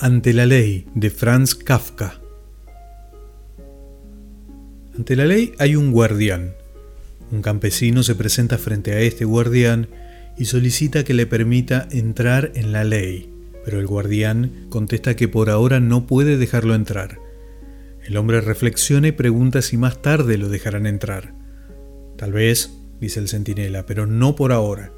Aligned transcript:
Ante 0.00 0.32
la 0.32 0.46
ley 0.46 0.86
de 0.94 1.10
Franz 1.10 1.56
Kafka. 1.56 2.20
Ante 4.96 5.16
la 5.16 5.26
ley 5.26 5.54
hay 5.58 5.74
un 5.74 5.90
guardián. 5.90 6.54
Un 7.32 7.42
campesino 7.42 8.04
se 8.04 8.14
presenta 8.14 8.58
frente 8.58 8.92
a 8.92 9.00
este 9.00 9.24
guardián 9.24 9.88
y 10.36 10.44
solicita 10.44 11.02
que 11.02 11.14
le 11.14 11.26
permita 11.26 11.88
entrar 11.90 12.52
en 12.54 12.70
la 12.70 12.84
ley, 12.84 13.28
pero 13.64 13.80
el 13.80 13.88
guardián 13.88 14.68
contesta 14.68 15.16
que 15.16 15.26
por 15.26 15.50
ahora 15.50 15.80
no 15.80 16.06
puede 16.06 16.36
dejarlo 16.36 16.76
entrar. 16.76 17.18
El 18.06 18.16
hombre 18.18 18.40
reflexiona 18.40 19.08
y 19.08 19.12
pregunta 19.12 19.62
si 19.62 19.76
más 19.76 20.00
tarde 20.00 20.38
lo 20.38 20.48
dejarán 20.48 20.86
entrar. 20.86 21.34
Tal 22.16 22.30
vez, 22.30 22.70
dice 23.00 23.18
el 23.18 23.26
centinela, 23.26 23.84
pero 23.84 24.06
no 24.06 24.36
por 24.36 24.52
ahora. 24.52 24.92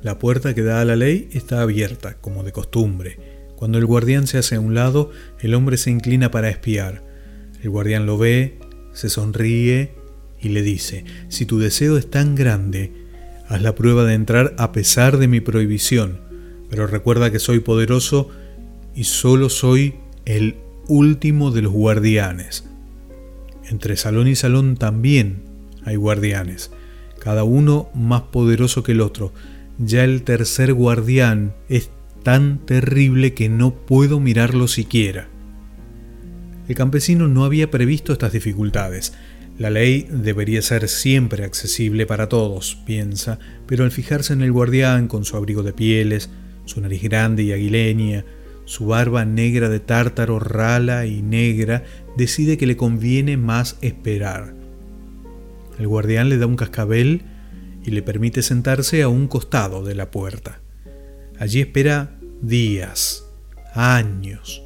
La 0.00 0.20
puerta 0.20 0.54
que 0.54 0.62
da 0.62 0.80
a 0.80 0.84
la 0.84 0.94
ley 0.94 1.28
está 1.32 1.60
abierta, 1.60 2.18
como 2.20 2.44
de 2.44 2.52
costumbre, 2.52 3.31
cuando 3.62 3.78
el 3.78 3.86
guardián 3.86 4.26
se 4.26 4.38
hace 4.38 4.56
a 4.56 4.60
un 4.60 4.74
lado, 4.74 5.12
el 5.38 5.54
hombre 5.54 5.76
se 5.76 5.88
inclina 5.88 6.32
para 6.32 6.48
espiar. 6.48 7.04
El 7.62 7.70
guardián 7.70 8.06
lo 8.06 8.18
ve, 8.18 8.58
se 8.92 9.08
sonríe 9.08 9.94
y 10.40 10.48
le 10.48 10.62
dice, 10.62 11.04
si 11.28 11.46
tu 11.46 11.60
deseo 11.60 11.96
es 11.96 12.10
tan 12.10 12.34
grande, 12.34 12.92
haz 13.46 13.62
la 13.62 13.76
prueba 13.76 14.02
de 14.02 14.14
entrar 14.14 14.52
a 14.58 14.72
pesar 14.72 15.16
de 15.16 15.28
mi 15.28 15.40
prohibición, 15.40 16.18
pero 16.70 16.88
recuerda 16.88 17.30
que 17.30 17.38
soy 17.38 17.60
poderoso 17.60 18.30
y 18.96 19.04
solo 19.04 19.48
soy 19.48 19.94
el 20.24 20.56
último 20.88 21.52
de 21.52 21.62
los 21.62 21.72
guardianes. 21.72 22.64
Entre 23.70 23.96
salón 23.96 24.26
y 24.26 24.34
salón 24.34 24.76
también 24.76 25.44
hay 25.84 25.94
guardianes, 25.94 26.72
cada 27.20 27.44
uno 27.44 27.90
más 27.94 28.22
poderoso 28.22 28.82
que 28.82 28.90
el 28.90 29.02
otro. 29.02 29.32
Ya 29.78 30.02
el 30.02 30.24
tercer 30.24 30.74
guardián 30.74 31.54
es 31.68 31.90
tan 32.22 32.58
terrible 32.64 33.34
que 33.34 33.48
no 33.48 33.74
puedo 33.74 34.20
mirarlo 34.20 34.68
siquiera. 34.68 35.28
El 36.68 36.74
campesino 36.74 37.28
no 37.28 37.44
había 37.44 37.70
previsto 37.70 38.12
estas 38.12 38.32
dificultades. 38.32 39.12
La 39.58 39.70
ley 39.70 40.06
debería 40.10 40.62
ser 40.62 40.88
siempre 40.88 41.44
accesible 41.44 42.06
para 42.06 42.28
todos, 42.28 42.78
piensa, 42.86 43.38
pero 43.66 43.84
al 43.84 43.90
fijarse 43.90 44.32
en 44.32 44.42
el 44.42 44.52
guardián 44.52 45.08
con 45.08 45.24
su 45.24 45.36
abrigo 45.36 45.62
de 45.62 45.72
pieles, 45.72 46.30
su 46.64 46.80
nariz 46.80 47.02
grande 47.02 47.42
y 47.42 47.52
aguileña, 47.52 48.24
su 48.64 48.86
barba 48.86 49.24
negra 49.24 49.68
de 49.68 49.80
tártaro 49.80 50.38
rala 50.38 51.06
y 51.06 51.20
negra, 51.20 51.84
decide 52.16 52.56
que 52.56 52.66
le 52.66 52.76
conviene 52.76 53.36
más 53.36 53.76
esperar. 53.82 54.54
El 55.78 55.88
guardián 55.88 56.28
le 56.28 56.38
da 56.38 56.46
un 56.46 56.56
cascabel 56.56 57.22
y 57.84 57.90
le 57.90 58.02
permite 58.02 58.42
sentarse 58.42 59.02
a 59.02 59.08
un 59.08 59.26
costado 59.26 59.84
de 59.84 59.94
la 59.94 60.10
puerta. 60.10 60.60
Allí 61.38 61.60
espera 61.60 62.18
días, 62.42 63.24
años. 63.72 64.62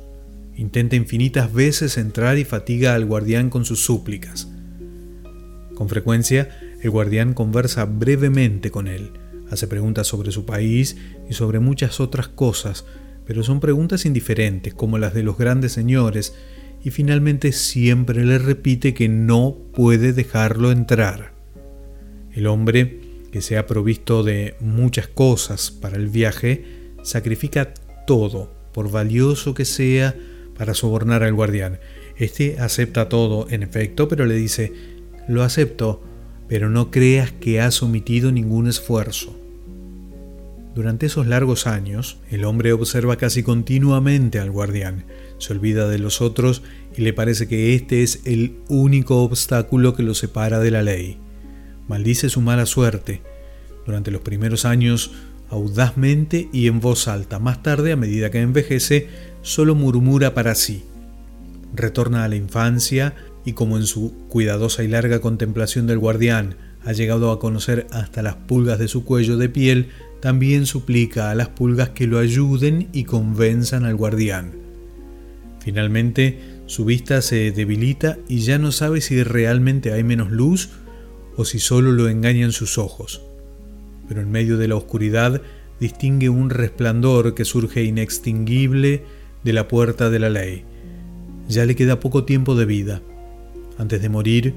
Intenta 0.56 0.96
infinitas 0.96 1.52
veces 1.52 1.98
entrar 1.98 2.38
y 2.38 2.44
fatiga 2.44 2.94
al 2.94 3.04
guardián 3.04 3.50
con 3.50 3.66
sus 3.66 3.84
súplicas. 3.84 4.48
Con 5.74 5.90
frecuencia, 5.90 6.48
el 6.82 6.90
guardián 6.90 7.34
conversa 7.34 7.84
brevemente 7.84 8.70
con 8.70 8.88
él, 8.88 9.12
hace 9.50 9.68
preguntas 9.68 10.06
sobre 10.06 10.32
su 10.32 10.46
país 10.46 10.96
y 11.28 11.34
sobre 11.34 11.60
muchas 11.60 12.00
otras 12.00 12.28
cosas, 12.28 12.86
pero 13.26 13.42
son 13.42 13.60
preguntas 13.60 14.06
indiferentes 14.06 14.72
como 14.72 14.96
las 14.96 15.12
de 15.12 15.22
los 15.22 15.36
grandes 15.36 15.72
señores, 15.72 16.34
y 16.82 16.90
finalmente 16.90 17.52
siempre 17.52 18.24
le 18.24 18.38
repite 18.38 18.94
que 18.94 19.10
no 19.10 19.54
puede 19.74 20.14
dejarlo 20.14 20.72
entrar. 20.72 21.34
El 22.32 22.46
hombre 22.46 23.00
que 23.32 23.42
se 23.42 23.58
ha 23.58 23.66
provisto 23.66 24.22
de 24.22 24.54
muchas 24.60 25.08
cosas 25.08 25.70
para 25.70 25.96
el 25.96 26.08
viaje, 26.08 26.85
sacrifica 27.06 27.72
todo, 28.06 28.52
por 28.72 28.90
valioso 28.90 29.54
que 29.54 29.64
sea, 29.64 30.14
para 30.56 30.74
sobornar 30.74 31.22
al 31.22 31.34
guardián. 31.34 31.78
Este 32.16 32.58
acepta 32.58 33.08
todo, 33.08 33.46
en 33.50 33.62
efecto, 33.62 34.08
pero 34.08 34.26
le 34.26 34.34
dice, 34.34 34.72
lo 35.28 35.42
acepto, 35.42 36.02
pero 36.48 36.70
no 36.70 36.90
creas 36.90 37.32
que 37.32 37.60
has 37.60 37.82
omitido 37.82 38.32
ningún 38.32 38.68
esfuerzo. 38.68 39.38
Durante 40.74 41.06
esos 41.06 41.26
largos 41.26 41.66
años, 41.66 42.18
el 42.30 42.44
hombre 42.44 42.72
observa 42.72 43.16
casi 43.16 43.42
continuamente 43.42 44.38
al 44.38 44.50
guardián, 44.50 45.04
se 45.38 45.52
olvida 45.52 45.88
de 45.88 45.98
los 45.98 46.20
otros 46.20 46.62
y 46.96 47.02
le 47.02 47.12
parece 47.12 47.48
que 47.48 47.74
este 47.74 48.02
es 48.02 48.20
el 48.24 48.58
único 48.68 49.22
obstáculo 49.22 49.94
que 49.94 50.02
lo 50.02 50.14
separa 50.14 50.58
de 50.60 50.70
la 50.70 50.82
ley 50.82 51.18
maldice 51.88 52.28
su 52.28 52.40
mala 52.40 52.66
suerte. 52.66 53.22
Durante 53.84 54.10
los 54.10 54.22
primeros 54.22 54.64
años, 54.64 55.12
audazmente 55.50 56.48
y 56.52 56.66
en 56.66 56.80
voz 56.80 57.08
alta. 57.08 57.38
Más 57.38 57.62
tarde, 57.62 57.92
a 57.92 57.96
medida 57.96 58.30
que 58.30 58.40
envejece, 58.40 59.08
solo 59.42 59.74
murmura 59.74 60.34
para 60.34 60.54
sí. 60.54 60.84
Retorna 61.74 62.24
a 62.24 62.28
la 62.28 62.36
infancia 62.36 63.14
y 63.44 63.52
como 63.52 63.76
en 63.76 63.86
su 63.86 64.12
cuidadosa 64.28 64.82
y 64.82 64.88
larga 64.88 65.20
contemplación 65.20 65.86
del 65.86 65.98
guardián 65.98 66.56
ha 66.84 66.92
llegado 66.92 67.30
a 67.30 67.40
conocer 67.40 67.86
hasta 67.90 68.22
las 68.22 68.36
pulgas 68.36 68.78
de 68.78 68.88
su 68.88 69.04
cuello 69.04 69.36
de 69.36 69.48
piel, 69.48 69.88
también 70.20 70.66
suplica 70.66 71.30
a 71.30 71.34
las 71.34 71.48
pulgas 71.48 71.90
que 71.90 72.06
lo 72.06 72.18
ayuden 72.18 72.88
y 72.92 73.04
convenzan 73.04 73.84
al 73.84 73.96
guardián. 73.96 74.52
Finalmente, 75.60 76.38
su 76.66 76.84
vista 76.84 77.22
se 77.22 77.50
debilita 77.50 78.18
y 78.28 78.38
ya 78.38 78.58
no 78.58 78.70
sabe 78.70 79.00
si 79.00 79.22
realmente 79.24 79.92
hay 79.92 80.04
menos 80.04 80.30
luz 80.30 80.70
o 81.36 81.44
si 81.44 81.58
solo 81.58 81.92
lo 81.92 82.08
engañan 82.08 82.52
sus 82.52 82.78
ojos. 82.78 83.22
Pero 84.08 84.20
en 84.20 84.30
medio 84.30 84.56
de 84.56 84.68
la 84.68 84.76
oscuridad 84.76 85.42
distingue 85.80 86.28
un 86.28 86.50
resplandor 86.50 87.34
que 87.34 87.44
surge 87.44 87.84
inextinguible 87.84 89.04
de 89.44 89.52
la 89.52 89.68
puerta 89.68 90.10
de 90.10 90.18
la 90.18 90.30
ley. 90.30 90.64
Ya 91.48 91.64
le 91.64 91.76
queda 91.76 92.00
poco 92.00 92.24
tiempo 92.24 92.54
de 92.54 92.64
vida. 92.64 93.02
Antes 93.78 94.00
de 94.02 94.08
morir, 94.08 94.54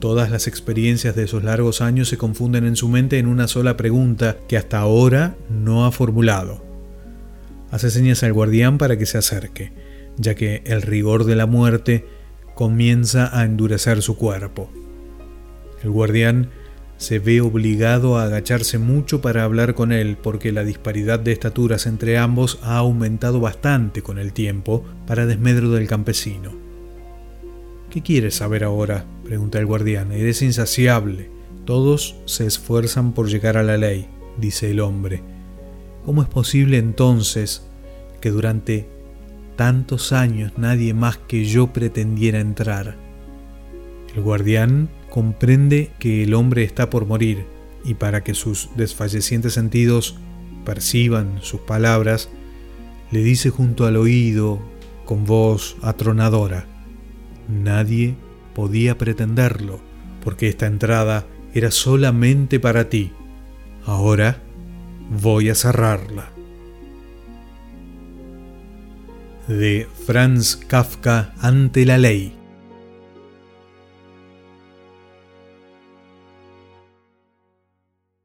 todas 0.00 0.30
las 0.30 0.46
experiencias 0.46 1.16
de 1.16 1.24
esos 1.24 1.44
largos 1.44 1.80
años 1.80 2.08
se 2.08 2.18
confunden 2.18 2.66
en 2.66 2.76
su 2.76 2.88
mente 2.88 3.18
en 3.18 3.26
una 3.26 3.48
sola 3.48 3.76
pregunta 3.76 4.36
que 4.48 4.56
hasta 4.56 4.78
ahora 4.78 5.36
no 5.48 5.86
ha 5.86 5.92
formulado. 5.92 6.64
Hace 7.70 7.90
señas 7.90 8.22
al 8.22 8.32
guardián 8.32 8.78
para 8.78 8.98
que 8.98 9.06
se 9.06 9.18
acerque, 9.18 9.72
ya 10.18 10.34
que 10.34 10.62
el 10.66 10.82
rigor 10.82 11.24
de 11.24 11.36
la 11.36 11.46
muerte 11.46 12.06
comienza 12.54 13.38
a 13.38 13.44
endurecer 13.44 14.02
su 14.02 14.16
cuerpo. 14.16 14.70
El 15.82 15.90
guardián 15.90 16.50
se 16.96 17.18
ve 17.18 17.40
obligado 17.40 18.16
a 18.16 18.24
agacharse 18.24 18.78
mucho 18.78 19.20
para 19.20 19.44
hablar 19.44 19.74
con 19.74 19.92
él 19.92 20.16
porque 20.22 20.52
la 20.52 20.64
disparidad 20.64 21.20
de 21.20 21.32
estaturas 21.32 21.86
entre 21.86 22.18
ambos 22.18 22.58
ha 22.62 22.78
aumentado 22.78 23.40
bastante 23.40 24.02
con 24.02 24.18
el 24.18 24.32
tiempo 24.32 24.84
para 25.06 25.26
desmedro 25.26 25.70
del 25.70 25.88
campesino. 25.88 26.52
¿Qué 27.90 28.02
quieres 28.02 28.36
saber 28.36 28.64
ahora? 28.64 29.04
pregunta 29.24 29.58
el 29.58 29.66
guardián. 29.66 30.12
Eres 30.12 30.42
insaciable. 30.42 31.30
Todos 31.64 32.16
se 32.26 32.46
esfuerzan 32.46 33.12
por 33.12 33.28
llegar 33.28 33.56
a 33.56 33.62
la 33.62 33.76
ley, 33.76 34.06
dice 34.38 34.70
el 34.70 34.80
hombre. 34.80 35.22
¿Cómo 36.04 36.22
es 36.22 36.28
posible 36.28 36.78
entonces 36.78 37.66
que 38.20 38.30
durante 38.30 38.88
tantos 39.56 40.12
años 40.12 40.52
nadie 40.56 40.94
más 40.94 41.16
que 41.16 41.44
yo 41.44 41.72
pretendiera 41.72 42.38
entrar? 42.38 42.96
El 44.14 44.22
guardián 44.22 44.88
comprende 45.16 45.92
que 45.98 46.24
el 46.24 46.34
hombre 46.34 46.62
está 46.62 46.90
por 46.90 47.06
morir 47.06 47.46
y 47.86 47.94
para 47.94 48.22
que 48.22 48.34
sus 48.34 48.68
desfallecientes 48.76 49.54
sentidos 49.54 50.18
perciban 50.66 51.38
sus 51.40 51.62
palabras, 51.62 52.28
le 53.10 53.22
dice 53.24 53.48
junto 53.48 53.86
al 53.86 53.96
oído, 53.96 54.60
con 55.06 55.24
voz 55.24 55.78
atronadora, 55.80 56.66
nadie 57.48 58.14
podía 58.54 58.98
pretenderlo, 58.98 59.80
porque 60.22 60.48
esta 60.48 60.66
entrada 60.66 61.26
era 61.54 61.70
solamente 61.70 62.60
para 62.60 62.90
ti. 62.90 63.12
Ahora 63.86 64.42
voy 65.08 65.48
a 65.48 65.54
cerrarla. 65.54 66.30
De 69.48 69.88
Franz 70.04 70.56
Kafka 70.56 71.32
ante 71.40 71.86
la 71.86 71.96
ley. 71.96 72.35